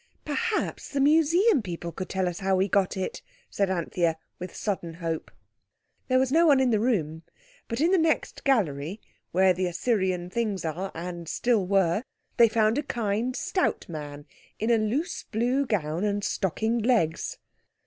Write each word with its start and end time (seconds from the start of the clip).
"Perhaps 0.25 0.89
the 0.89 0.99
Museum 0.99 1.61
people 1.61 1.91
could 1.91 2.09
tell 2.09 2.27
us 2.27 2.39
how 2.39 2.55
we 2.55 2.67
got 2.67 2.97
it," 2.97 3.21
said 3.51 3.69
Anthea 3.69 4.17
with 4.39 4.55
sudden 4.55 4.95
hope. 4.95 5.29
There 6.07 6.17
was 6.17 6.31
no 6.31 6.47
one 6.47 6.59
in 6.59 6.71
the 6.71 6.79
room, 6.79 7.21
but 7.67 7.79
in 7.79 7.91
the 7.91 7.99
next 7.99 8.43
gallery, 8.43 8.99
where 9.31 9.53
the 9.53 9.67
Assyrian 9.67 10.27
things 10.31 10.65
are 10.65 10.91
and 10.95 11.29
still 11.29 11.67
were, 11.67 12.01
they 12.37 12.49
found 12.49 12.79
a 12.79 12.81
kind, 12.81 13.35
stout 13.35 13.87
man 13.87 14.25
in 14.57 14.71
a 14.71 14.79
loose, 14.79 15.21
blue 15.31 15.67
gown, 15.67 16.03
and 16.03 16.23
stockinged 16.23 16.83
legs. 16.83 17.37